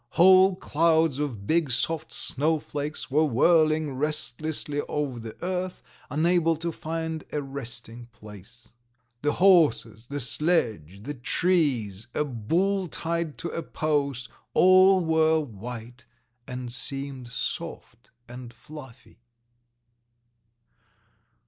Whole 0.13 0.55
clouds 0.55 1.19
of 1.19 1.45
big 1.45 1.69
soft 1.69 2.11
snowflakes 2.11 3.11
were 3.11 3.23
whirling 3.23 3.93
restlessly 3.93 4.81
over 4.89 5.19
the 5.19 5.35
earth, 5.45 5.83
unable 6.09 6.55
to 6.55 6.71
find 6.71 7.23
a 7.31 7.39
resting 7.43 8.07
place. 8.07 8.69
The 9.21 9.33
horses, 9.33 10.07
the 10.07 10.19
sledge, 10.19 11.03
the 11.03 11.13
trees, 11.13 12.07
a 12.15 12.25
bull 12.25 12.87
tied 12.87 13.37
to 13.45 13.49
a 13.49 13.61
post, 13.61 14.27
all 14.55 15.05
were 15.05 15.39
white 15.39 16.05
and 16.47 16.71
seemed 16.71 17.27
soft 17.27 18.09
and 18.27 18.51
fluffy. 18.51 19.19